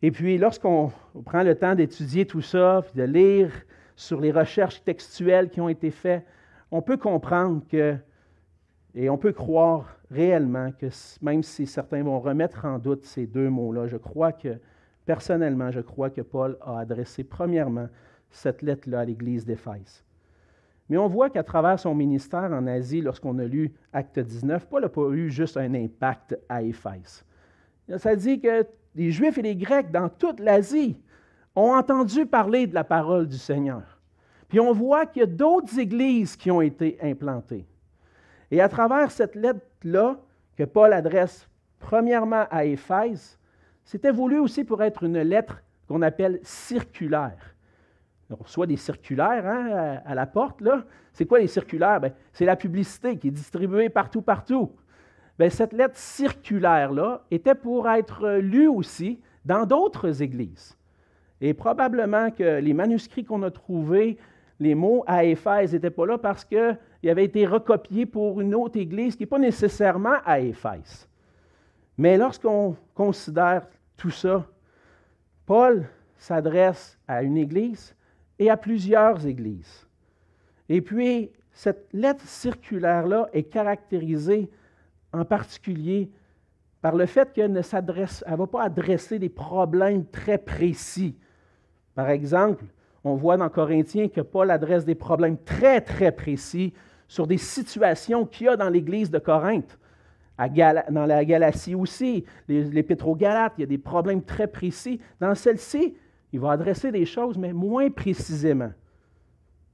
[0.02, 0.92] Et puis, lorsqu'on
[1.24, 3.52] prend le temps d'étudier tout ça, puis de lire
[3.96, 6.26] sur les recherches textuelles qui ont été faites,
[6.72, 7.96] on peut comprendre que,
[8.96, 10.88] et on peut croire réellement que
[11.22, 14.58] même si certains vont remettre en doute ces deux mots-là, je crois que,
[15.06, 17.88] personnellement, je crois que Paul a adressé premièrement
[18.32, 20.04] cette lettre-là à l'Église d'Éphèse.
[20.88, 24.84] Mais on voit qu'à travers son ministère en Asie, lorsqu'on a lu Acte 19, Paul
[24.84, 27.26] n'a pas eu juste un impact à Éphèse.
[27.98, 30.98] Ça dit que les Juifs et les Grecs dans toute l'Asie
[31.56, 34.00] ont entendu parler de la parole du Seigneur.
[34.48, 37.66] Puis on voit qu'il y a d'autres églises qui ont été implantées.
[38.52, 40.18] Et à travers cette lettre-là,
[40.58, 41.48] que Paul adresse
[41.80, 43.38] premièrement à Éphèse,
[43.84, 47.56] c'était voulu aussi pour être une lettre qu'on appelle circulaire.
[48.30, 50.62] On reçoit des circulaires hein, à, la porte.
[50.62, 50.84] Là.
[51.14, 52.00] C'est quoi les circulaires?
[52.00, 54.72] Ben, c'est la publicité qui est distribuée partout, partout.
[55.38, 60.76] Bien, cette lettre circulaire-là était pour être lue aussi dans d'autres églises.
[61.40, 64.18] Et probablement que les manuscrits qu'on a trouvés,
[64.60, 66.46] les mots à Éphèse n'étaient pas là parce
[67.06, 71.08] qu'ils avaient été recopiés pour une autre église qui n'est pas nécessairement à Éphèse.
[72.00, 74.44] Mais lorsqu'on considère tout ça,
[75.46, 75.88] Paul
[76.18, 77.96] s'adresse à une église
[78.40, 79.86] et à plusieurs églises.
[80.68, 84.50] Et puis, cette lettre circulaire-là est caractérisée
[85.14, 86.10] en particulier
[86.82, 91.16] par le fait qu'elle ne s'adresse, elle va pas adresser des problèmes très précis.
[91.94, 92.66] Par exemple,
[93.04, 96.74] on voit dans Corinthiens que Paul adresse des problèmes très, très précis
[97.08, 99.78] sur des situations qu'il y a dans l'Église de Corinthe.
[100.38, 105.00] dans la Galatie aussi, l'Épître aux Galates, il y a des problèmes très précis.
[105.20, 105.96] Dans celle-ci,
[106.34, 108.72] il va adresser des choses, mais moins précisément.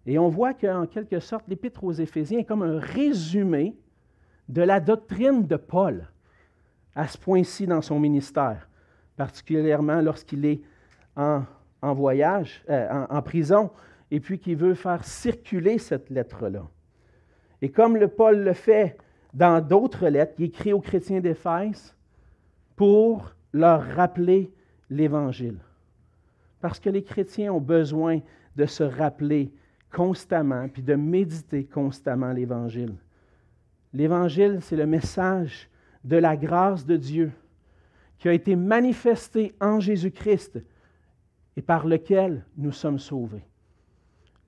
[0.06, 3.76] Et on voit qu'en quelque sorte, l'Épître aux Éphésiens est comme un résumé
[4.50, 6.08] de la doctrine de Paul
[6.96, 8.67] à ce point-ci dans son ministère,
[9.15, 10.62] particulièrement lorsqu'il est
[11.15, 11.44] en,
[11.82, 13.72] voyage, euh, en, prison,
[14.10, 16.67] et puis qu'il veut faire circuler cette lettre-là.
[17.62, 18.97] Et comme le Paul le fait
[19.34, 21.95] dans d'autres lettres, il écrit aux chrétiens d'Éphèse
[22.76, 24.52] pour leur rappeler
[24.89, 25.58] l'Évangile.
[26.60, 28.19] Parce que les chrétiens ont besoin
[28.56, 29.52] de se rappeler
[29.91, 32.95] constamment, puis de méditer constamment l'Évangile.
[33.93, 35.69] L'Évangile, c'est le message
[36.04, 37.32] de la grâce de Dieu
[38.17, 40.60] qui a été manifesté en Jésus-Christ
[41.58, 43.43] et par lequel nous sommes sauvés.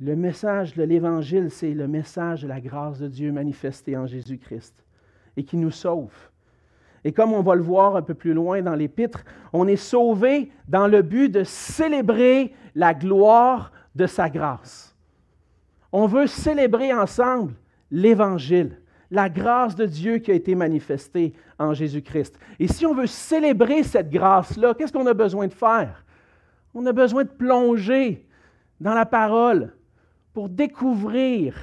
[0.06, 4.76] Le message de l'Évangile, c'est le message de la grâce de Dieu manifestée en Jésus-Christ
[5.38, 6.14] et qui nous sauve.
[7.06, 10.52] Et comme on va le voir un peu plus loin dans l'Épître, on est sauvé
[10.68, 14.94] dans le but de célébrer la gloire de sa grâce.
[15.94, 17.54] On veut célébrer ensemble
[17.90, 22.38] l'Évangile, la grâce de Dieu qui a été manifestée en Jésus-Christ.
[22.60, 26.04] Et si on veut célébrer cette grâce-là, qu'est-ce qu'on a besoin de faire?
[26.74, 28.28] On a besoin de plonger
[28.82, 29.72] dans la parole
[30.34, 31.56] pour découvrir,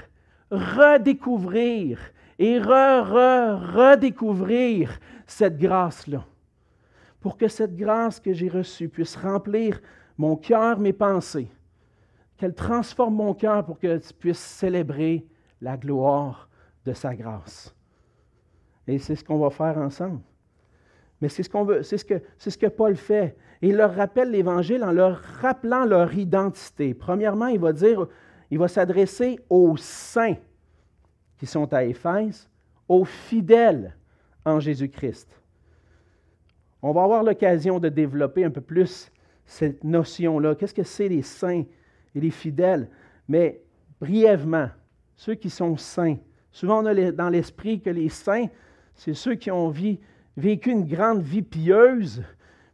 [0.51, 1.99] redécouvrir
[2.39, 6.25] et re, re, redécouvrir cette grâce-là.
[7.21, 9.81] Pour que cette grâce que j'ai reçue puisse remplir
[10.17, 11.51] mon cœur, mes pensées,
[12.37, 15.27] qu'elle transforme mon cœur pour que tu puisses célébrer
[15.61, 16.49] la gloire
[16.87, 17.75] de sa grâce.
[18.87, 20.21] Et c'est ce qu'on va faire ensemble.
[21.21, 23.37] Mais c'est ce qu'on veut, c'est ce que, Paul fait.
[23.61, 26.95] Il leur rappelle l'Évangile en leur rappelant leur identité.
[26.95, 28.07] Premièrement, il va dire,
[28.51, 30.37] il va s'adresser aux saints
[31.39, 32.49] qui sont à Éphèse,
[32.89, 33.97] aux fidèles
[34.45, 35.29] en Jésus-Christ.
[36.83, 39.11] On va avoir l'occasion de développer un peu plus
[39.47, 40.55] cette notion-là.
[40.55, 41.65] Qu'est-ce que c'est les saints
[42.15, 42.89] et les fidèles?
[43.29, 43.63] Mais
[44.01, 44.69] brièvement,
[45.17, 46.17] ceux qui sont saints.
[46.51, 48.47] Souvent, on a dans l'esprit que les saints,
[48.95, 49.73] c'est ceux qui ont
[50.37, 52.23] vécu une grande vie pieuse,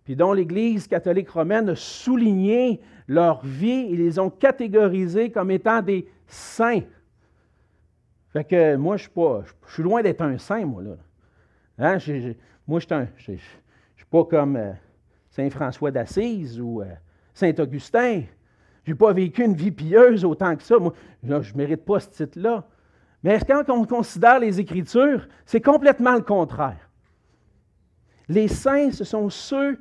[0.04, 5.82] puis dont l'Église catholique romaine a souligné leur vie, ils les ont catégorisés comme étant
[5.82, 6.82] des saints.
[8.32, 10.96] Fait que moi, je suis pas, je suis loin d'être un saint, moi, là.
[11.78, 11.98] Hein?
[12.66, 14.72] moi, je ne suis pas comme euh,
[15.30, 16.86] Saint François d'Assise ou euh,
[17.34, 18.22] Saint Augustin.
[18.84, 20.78] Je n'ai pas vécu une vie pieuse autant que ça.
[20.78, 20.92] Moi,
[21.22, 22.66] je ne mérite pas ce titre-là.
[23.22, 26.88] Mais quand on considère les Écritures, c'est complètement le contraire.
[28.28, 29.78] Les saints, ce sont ceux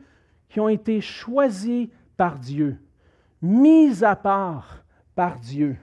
[0.49, 2.77] qui ont été choisis par Dieu,
[3.45, 5.77] mis à part par Dieu,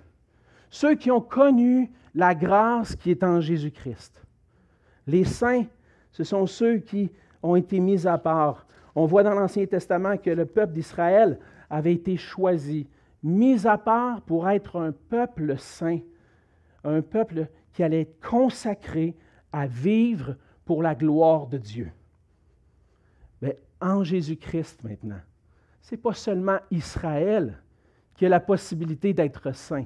[0.68, 4.22] ceux qui ont connu la grâce qui est en Jésus-Christ.
[5.06, 5.64] Les saints,
[6.10, 7.10] ce sont ceux qui
[7.42, 8.66] ont été mis à part.
[8.94, 11.38] On voit dans l'Ancien Testament que le peuple d'Israël
[11.70, 12.88] avait été choisi,
[13.22, 16.00] mis à part pour être un peuple saint,
[16.84, 19.16] un peuple qui allait être consacré
[19.52, 21.90] à vivre pour la gloire de Dieu.
[23.40, 25.20] Mais en Jésus-Christ maintenant,
[25.82, 27.58] ce n'est pas seulement Israël
[28.14, 29.84] qui a la possibilité d'être saint,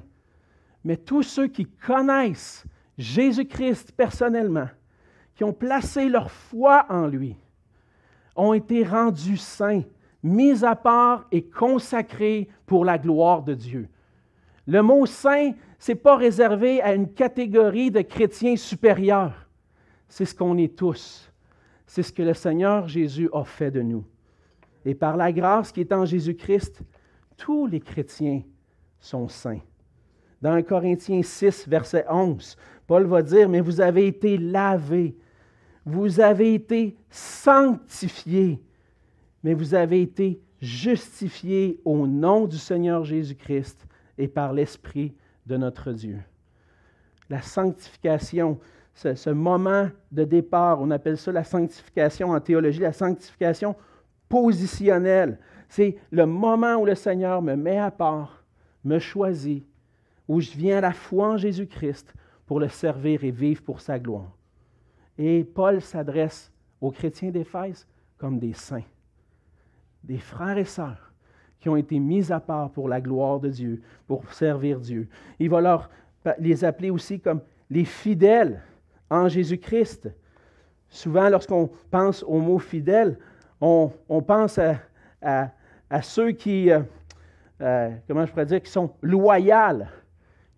[0.83, 2.65] mais tous ceux qui connaissent
[2.97, 4.69] Jésus-Christ personnellement,
[5.35, 7.35] qui ont placé leur foi en lui,
[8.35, 9.83] ont été rendus saints,
[10.23, 13.89] mis à part et consacrés pour la gloire de Dieu.
[14.67, 19.47] Le mot saint, ce n'est pas réservé à une catégorie de chrétiens supérieurs.
[20.07, 21.31] C'est ce qu'on est tous.
[21.85, 24.03] C'est ce que le Seigneur Jésus a fait de nous.
[24.85, 26.81] Et par la grâce qui est en Jésus-Christ,
[27.37, 28.41] tous les chrétiens
[28.99, 29.61] sont saints.
[30.41, 35.15] Dans 1 Corinthiens 6, verset 11, Paul va dire, mais vous avez été lavés,
[35.85, 38.61] vous avez été sanctifiés,
[39.43, 43.87] mais vous avez été justifiés au nom du Seigneur Jésus-Christ
[44.17, 45.13] et par l'Esprit
[45.45, 46.19] de notre Dieu.
[47.29, 48.59] La sanctification,
[48.93, 53.75] ce, ce, moment de départ, on appelle ça la sanctification en théologie, la sanctification
[54.29, 55.39] positionnelle.
[55.69, 58.43] C'est le moment où le Seigneur me met à part,
[58.83, 59.65] me choisit,
[60.27, 62.13] où je viens à la foi en Jésus-Christ
[62.45, 64.37] pour le servir et vivre pour sa gloire.
[65.17, 67.87] Et Paul s'adresse aux chrétiens d'Éphèse
[68.17, 68.83] comme des saints,
[70.03, 71.13] des frères et sœurs
[71.59, 75.07] qui ont été mis à part pour la gloire de Dieu, pour servir Dieu.
[75.39, 75.89] Il va leur
[76.39, 78.61] les appeler aussi comme les fidèles
[79.09, 80.09] en Jésus-Christ.
[80.89, 83.17] Souvent, lorsqu'on pense au mot fidèle,
[83.61, 84.59] on, pense
[85.21, 86.81] à, ceux qui, euh,
[87.61, 89.85] euh, comment je dire, qui sont loyaux,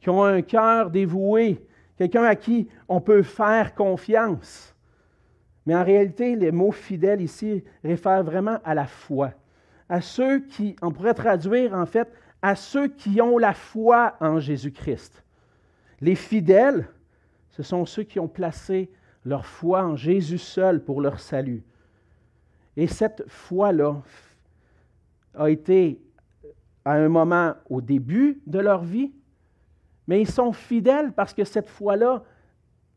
[0.01, 1.65] qui ont un cœur dévoué,
[1.97, 4.75] quelqu'un à qui on peut faire confiance.
[5.65, 9.31] Mais en réalité, les mots fidèles ici réfèrent vraiment à la foi.
[9.87, 14.39] À ceux qui, on pourrait traduire en fait, à ceux qui ont la foi en
[14.39, 15.23] Jésus-Christ.
[16.01, 16.87] Les fidèles,
[17.49, 18.89] ce sont ceux qui ont placé
[19.25, 21.63] leur foi en Jésus seul pour leur salut.
[22.79, 24.01] Et cette foi-là
[25.33, 25.99] a été
[26.85, 29.11] à un moment au début de leur vie,
[30.07, 32.23] mais ils sont fidèles parce que cette foi-là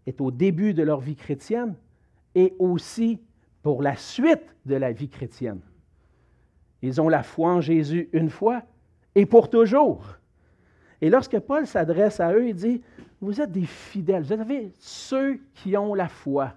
[0.06, 1.74] est au début de leur vie chrétienne
[2.36, 3.20] et aussi
[3.60, 5.62] pour la suite de la vie chrétienne.
[6.80, 8.62] Ils ont la foi en Jésus une fois
[9.16, 10.16] et pour toujours.
[11.00, 12.82] Et lorsque Paul s'adresse à eux, il dit,
[13.20, 16.52] vous êtes des fidèles, vous êtes ceux qui ont la foi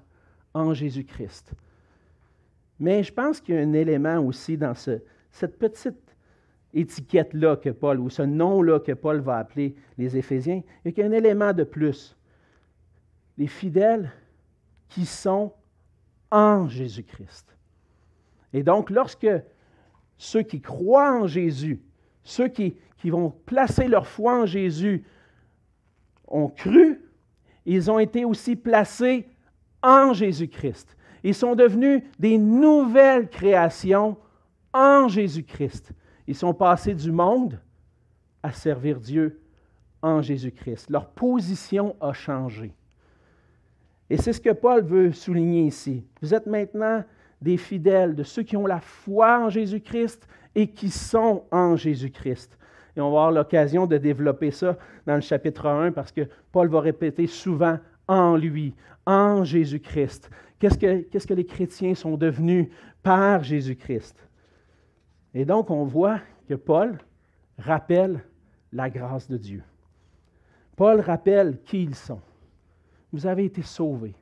[0.54, 1.56] en Jésus-Christ.
[2.80, 6.16] Mais je pense qu'il y a un élément aussi dans cette petite
[6.74, 11.06] étiquette-là que Paul, ou ce nom-là que Paul va appeler les Éphésiens, il y a
[11.06, 12.18] un élément de plus.
[13.38, 14.12] Les fidèles
[14.90, 15.54] qui sont
[16.32, 17.56] en Jésus-Christ.
[18.54, 19.28] Et donc, lorsque
[20.18, 21.82] ceux qui croient en Jésus,
[22.24, 25.06] ceux qui, qui vont placer leur foi en Jésus,
[26.28, 27.02] ont cru,
[27.66, 29.28] ils ont été aussi placés
[29.82, 30.95] en Jésus-Christ.
[31.26, 34.16] Ils sont devenus des nouvelles créations
[34.72, 35.92] en Jésus-Christ.
[36.28, 37.60] Ils sont passés du monde
[38.44, 39.42] à servir Dieu
[40.04, 40.92] en Jésus-Christ.
[40.92, 42.76] Leur position a changé.
[44.08, 46.06] Et c'est ce que Paul veut souligner ici.
[46.22, 47.04] Vous êtes maintenant
[47.42, 52.56] des fidèles, de ceux qui ont la foi en Jésus-Christ et qui sont en Jésus-Christ.
[52.96, 56.70] Et on va avoir l'occasion de développer ça dans le chapitre 1 parce que Paul
[56.70, 58.76] va répéter souvent en lui,
[59.08, 60.30] en Jésus-Christ.
[60.68, 62.70] Qu'est-ce que, les chrétiens sont devenus
[63.04, 64.16] par Jésus-Christ?
[65.34, 66.98] Et donc, on voit que Paul
[67.58, 68.24] rappelle
[68.72, 69.64] la grâce de Dieu.
[70.76, 72.22] Paul rappelle qui ils sont.
[73.12, 74.16] Vous avez été sauvés.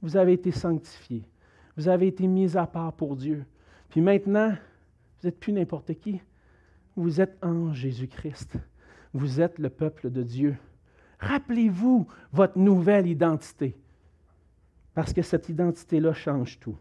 [0.00, 1.24] Vous avez été sanctifiés.
[1.76, 3.44] Vous avez été mis à part pour Dieu.
[3.90, 6.20] Puis maintenant, vous n'êtes plus n'importe qui.
[6.96, 8.56] Vous êtes en Jésus-Christ.
[9.12, 10.56] Vous êtes le peuple de Dieu.
[11.18, 13.76] Rappelez-vous votre nouvelle identité.
[14.94, 16.76] Parce que cette identité-là change tout.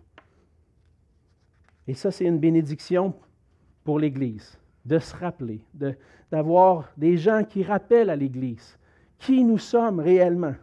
[1.87, 3.13] Et ça, c'est une bénédiction
[3.83, 5.61] pour l'Église, de se rappeler,
[6.31, 8.77] d'avoir des gens qui rappellent à l'Église
[9.23, 10.55] qui nous sommes réellement.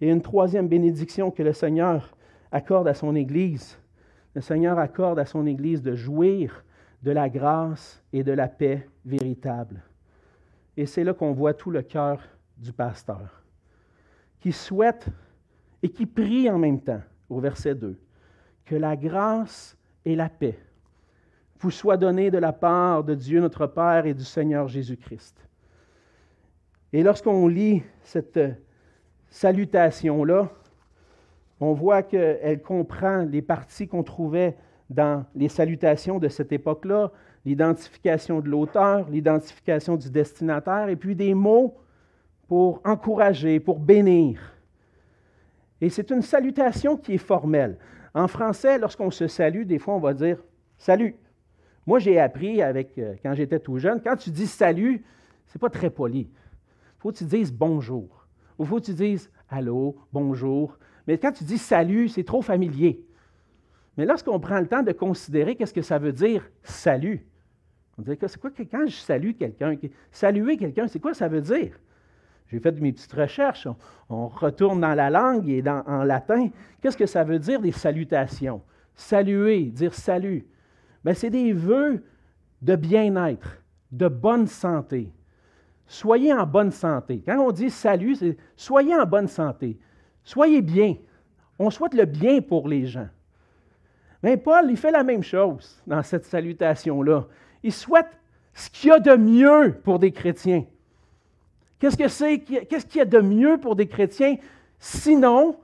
[0.00, 2.16] Et une troisième bénédiction que le Seigneur
[2.50, 3.78] accorde à son Église,
[4.34, 6.64] le Seigneur accorde à son Église de jouir
[7.02, 9.82] de la grâce et de la paix véritable.
[10.76, 12.22] Et c'est là qu'on voit tout le cœur
[12.56, 13.42] du pasteur,
[14.40, 15.06] qui souhaite
[15.82, 17.98] et qui prie en même temps, au verset 2,
[18.64, 20.58] que la grâce et la paix
[21.58, 25.36] vous soient données de la part de Dieu notre Père et du Seigneur Jésus-Christ.
[26.92, 28.38] Et lorsqu'on lit cette
[29.28, 30.50] salutation-là,
[31.60, 34.56] on voit qu'elle comprend les parties qu'on trouvait
[34.90, 37.10] dans les salutations de cette époque-là,
[37.44, 41.76] l'identification de l'auteur, l'identification du destinataire, et puis des mots
[42.48, 44.55] pour encourager, pour bénir.
[45.80, 47.78] Et c'est une salutation qui est formelle.
[48.14, 50.42] En français, lorsqu'on se salue, des fois, on va dire
[50.78, 51.16] salut.
[51.86, 55.04] Moi, j'ai appris avec, euh, quand j'étais tout jeune, quand tu dis salut,
[55.46, 56.30] c'est pas très poli.
[56.30, 58.26] Il faut que tu dises bonjour.
[58.58, 60.78] Ou faut que tu dises allô, bonjour.
[61.06, 63.04] Mais quand tu dis salut, c'est trop familier.
[63.96, 67.26] Mais lorsqu'on prend le temps de considérer qu'est-ce que ça veut dire salut,
[67.98, 69.74] on dirait que c'est quoi que quand je salue quelqu'un,
[70.10, 71.78] saluer quelqu'un, c'est quoi ça veut dire?
[72.48, 73.66] J'ai fait mes petites recherches.
[74.08, 76.48] On, retourne dans la langue et en latin.
[76.80, 78.62] Qu'est-ce que ça veut dire des salutations?
[78.94, 80.46] Saluer, dire salut.
[81.04, 82.04] Bien, c'est des vœux
[82.62, 85.12] de bien-être, de bonne santé.
[85.86, 87.22] Soyez en bonne santé.
[87.24, 89.78] Quand on dit salut, c'est soyez en bonne santé.
[90.24, 90.96] Soyez bien.
[91.58, 93.08] On souhaite le bien pour les gens.
[94.22, 97.26] Mais Paul, il fait la même chose dans cette salutation-là.
[97.62, 98.08] Il souhaite
[98.54, 100.64] ce qu'il y a de mieux pour des chrétiens.
[101.78, 102.38] Qu'est-ce que c'est?
[102.38, 104.36] Qu'est-ce qu'il y a de mieux pour des chrétiens
[104.78, 105.58] sinon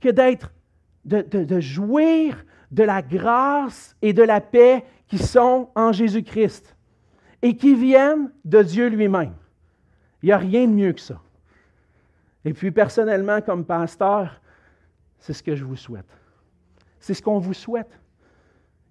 [0.00, 0.52] que d'être,
[1.04, 6.76] de, de, jouir de la grâce et de la paix qui sont en Jésus-Christ
[7.40, 9.34] et qui viennent de Dieu lui-même?
[10.22, 11.20] Il n'y a rien de mieux que ça.
[12.44, 14.40] Et puis personnellement, comme pasteur,
[15.18, 16.10] c'est ce que je vous souhaite.
[16.98, 17.98] C'est ce qu'on vous souhaite,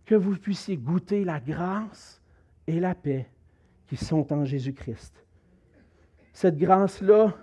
[0.06, 2.22] que vous puissiez goûter la grâce
[2.68, 3.30] et la paix
[3.88, 5.14] qui sont en Jésus-Christ.
[6.34, 7.34] Cette grâce-là,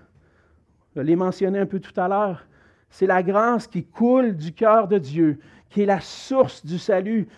[0.97, 2.47] je l'ai mentionné un peu tout à l'heure,
[2.91, 7.29] c'est la grâce qui coule du cœur de Dieu, qui est la source du salut.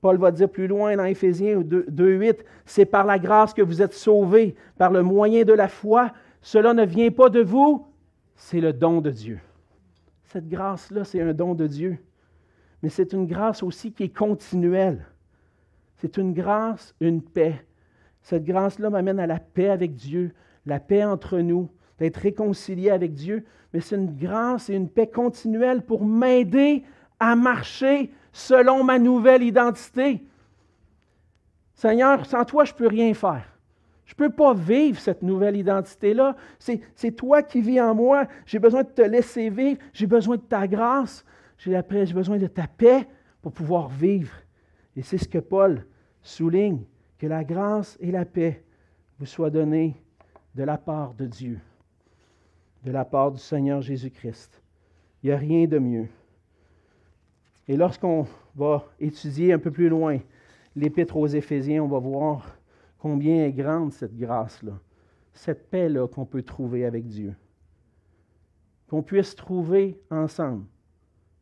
[0.00, 3.94] Paul va dire plus loin dans Éphésiens 2.8, c'est par la grâce que vous êtes
[3.94, 6.12] sauvés, par le moyen de la foi.
[6.40, 7.86] Cela ne vient pas de vous,
[8.34, 9.40] c'est le don de Dieu.
[10.24, 11.98] Cette grâce-là, c'est un don de Dieu.
[12.82, 15.06] Mais c'est une grâce aussi qui est continuelle.
[15.96, 17.64] C'est une grâce, une paix.
[18.22, 20.32] Cette grâce-là m'amène à la paix avec Dieu,
[20.66, 25.06] la paix entre nous, d'être réconcilié avec Dieu, mais c'est une grâce et une paix
[25.06, 26.84] continuelle pour m'aider
[27.18, 30.22] à marcher selon ma nouvelle identité.
[31.74, 33.56] Seigneur, sans toi, je ne peux rien faire.
[34.04, 36.36] Je ne peux pas vivre cette nouvelle identité-là.
[36.58, 38.26] C'est toi qui vis en moi.
[38.44, 39.80] J'ai besoin de te laisser vivre.
[39.92, 41.24] J'ai besoin de ta grâce.
[41.58, 41.82] J'ai
[42.14, 43.08] besoin de ta paix
[43.42, 44.32] pour pouvoir vivre.
[44.94, 45.84] Et c'est ce que Paul
[46.22, 46.84] souligne,
[47.18, 48.64] que la grâce et la paix
[49.18, 49.96] vous soient données
[50.56, 51.60] de la part de Dieu,
[52.82, 54.62] de la part du Seigneur Jésus-Christ.
[55.22, 56.08] Il n'y a rien de mieux.
[57.68, 60.18] Et lorsqu'on va étudier un peu plus loin
[60.74, 62.56] l'épître aux Éphésiens, on va voir
[62.98, 64.72] combien est grande cette grâce-là,
[65.34, 67.34] cette paix-là qu'on peut trouver avec Dieu.
[68.88, 70.64] Qu'on puisse trouver ensemble.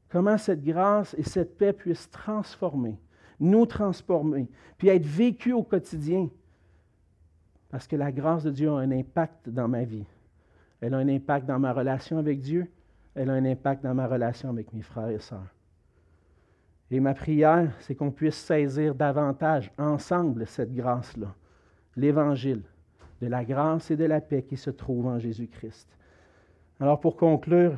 [0.08, 2.98] Comment cette grâce et cette paix puissent transformer,
[3.38, 6.28] nous transformer, puis être vécues au quotidien
[7.74, 10.06] parce que la grâce de Dieu a un impact dans ma vie.
[10.80, 12.70] Elle a un impact dans ma relation avec Dieu.
[13.16, 15.52] Elle a un impact dans ma relation avec mes frères et sœurs.
[16.92, 21.34] Et ma prière, c'est qu'on puisse saisir davantage ensemble cette grâce-là,
[21.96, 22.62] l'évangile
[23.20, 25.88] de la grâce et de la paix qui se trouve en Jésus-Christ.
[26.78, 27.76] Alors pour conclure,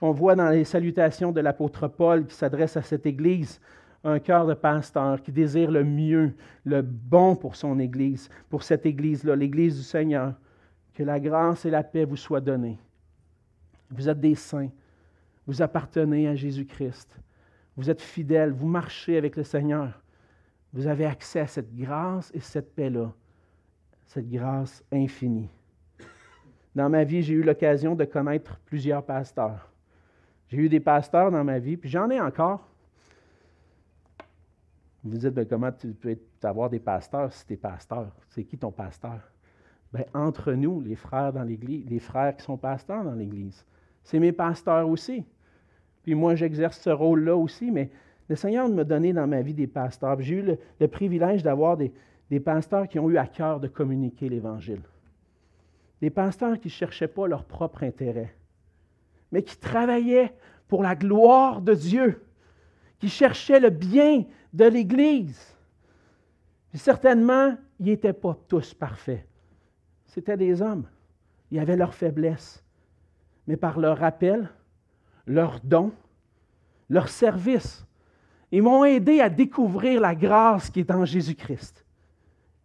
[0.00, 3.60] on voit dans les salutations de l'apôtre Paul qui s'adresse à cette Église
[4.04, 6.34] un cœur de pasteur qui désire le mieux,
[6.64, 10.34] le bon pour son Église, pour cette Église-là, l'Église du Seigneur.
[10.94, 12.78] Que la grâce et la paix vous soient données.
[13.90, 14.70] Vous êtes des saints.
[15.46, 17.16] Vous appartenez à Jésus-Christ.
[17.76, 18.50] Vous êtes fidèles.
[18.50, 20.00] Vous marchez avec le Seigneur.
[20.72, 23.12] Vous avez accès à cette grâce et cette paix-là.
[24.06, 25.48] Cette grâce infinie.
[26.74, 29.70] Dans ma vie, j'ai eu l'occasion de connaître plusieurs pasteurs.
[30.48, 32.68] J'ai eu des pasteurs dans ma vie, puis j'en ai encore.
[35.04, 38.10] Vous dites, ben, comment tu peux avoir des pasteurs si tu es pasteur?
[38.28, 39.20] C'est qui ton pasteur?
[39.92, 43.64] Ben, entre nous, les frères dans l'Église, les frères qui sont pasteurs dans l'Église.
[44.02, 45.24] C'est mes pasteurs aussi.
[46.02, 47.90] Puis moi, j'exerce ce rôle-là aussi, mais
[48.28, 50.20] le Seigneur m'a donné dans ma vie des pasteurs.
[50.20, 51.92] J'ai eu le, privilège d'avoir des,
[52.30, 54.82] des, pasteurs qui ont eu à cœur de communiquer l'Évangile.
[56.00, 58.34] Des pasteurs qui ne cherchaient pas leur propre intérêt,
[59.32, 60.34] mais qui travaillaient
[60.68, 62.22] pour la gloire de Dieu,
[62.98, 65.56] qui cherchaient le bien de l'Église.
[66.74, 69.26] certainement, ils n'étaient pas tous parfaits.
[70.06, 70.86] C'était des hommes.
[71.50, 72.64] Ils avaient leurs faiblesses.
[73.46, 74.50] Mais par leur appel,
[75.26, 75.92] leur don,
[76.88, 77.86] leur service,
[78.50, 81.84] ils m'ont aidé à découvrir la grâce qui est en Jésus-Christ,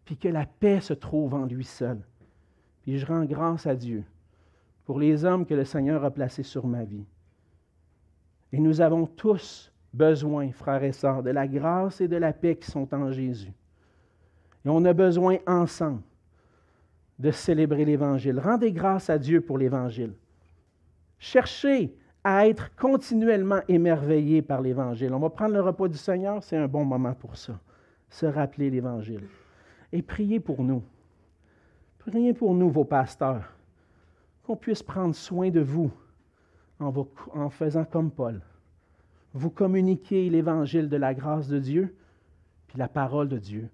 [0.05, 2.01] puis que la paix se trouve en lui seul.
[2.81, 4.03] Puis je rends grâce à Dieu
[4.85, 7.05] pour les hommes que le Seigneur a placés sur ma vie.
[8.51, 12.55] Et nous avons tous besoin, frères et sœurs, de la grâce et de la paix
[12.55, 13.53] qui sont en Jésus.
[14.65, 16.01] Et on a besoin ensemble
[17.19, 18.39] de célébrer l'Évangile.
[18.39, 20.13] Rendez grâce à Dieu pour l'Évangile.
[21.19, 25.13] Cherchez à être continuellement émerveillé par l'Évangile.
[25.13, 27.59] On va prendre le repas du Seigneur, c'est un bon moment pour ça.
[28.09, 29.27] Se rappeler l'Évangile.
[29.91, 30.83] Et priez pour nous.
[31.99, 33.53] Priez pour nous, vos pasteurs,
[34.43, 35.91] qu'on puisse prendre soin de vous
[36.79, 38.41] en faisant comme Paul.
[39.33, 41.95] Vous communiquer l'Évangile de la grâce de Dieu,
[42.67, 43.69] puis la parole de Dieu,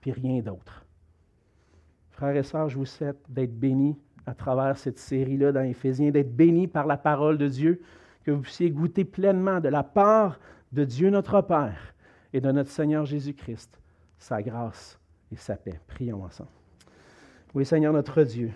[0.00, 0.84] puis rien d'autre.
[2.10, 3.96] Frères et sœurs, je vous souhaite d'être bénis
[4.26, 7.80] à travers cette série-là dans Éphésiens, d'être bénis par la parole de Dieu,
[8.24, 10.38] que vous puissiez goûter pleinement de la part
[10.72, 11.94] de Dieu notre Père
[12.32, 13.80] et de notre Seigneur Jésus-Christ,
[14.18, 15.00] sa grâce
[15.32, 15.80] et sa paix.
[15.86, 16.50] Prions ensemble.
[17.54, 18.50] Oui, Seigneur notre Dieu,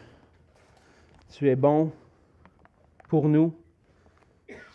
[1.31, 1.91] tu es bon
[3.09, 3.55] pour nous.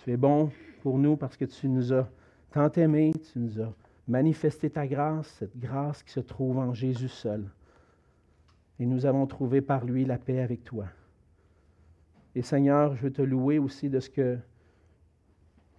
[0.03, 0.49] Tu es bon
[0.87, 2.07] pour nous parce que tu nous as
[2.49, 3.73] tant aimés, tu nous as
[4.07, 7.43] manifesté ta grâce, cette grâce qui se trouve en Jésus seul
[8.79, 10.85] et nous avons trouvé par lui la paix avec toi.
[12.35, 14.37] Et Seigneur, je veux te louer aussi de ce que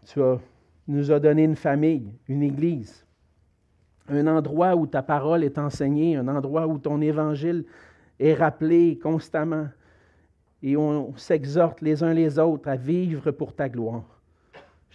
[0.05, 0.21] tu
[0.89, 3.07] nous as donné une famille, une église,
[4.09, 7.65] un endroit où ta parole est enseignée, un endroit où ton évangile
[8.21, 9.69] est rappelé constamment.
[10.63, 14.18] Et on s'exhorte les uns les autres à vivre pour ta gloire.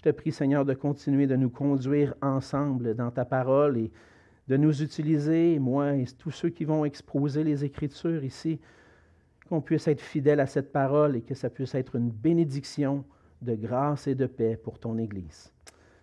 [0.04, 3.89] Je te prie, Seigneur, de continuer de nous conduire ensemble dans ta parole et
[4.49, 8.60] de nous utiliser, moi et tous ceux qui vont exposer les Écritures ici,
[9.47, 13.06] qu'on puisse être fidèle à cette parole et que ça puisse être une bénédiction
[13.41, 15.54] de grâce et de paix pour ton Église.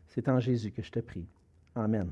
[0.06, 1.26] C'est en Jésus que je te prie.
[1.74, 2.10] Amen.